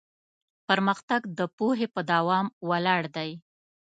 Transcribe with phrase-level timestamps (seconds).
[0.67, 3.31] پرمختګ د پوهې په دوام ولاړ دی.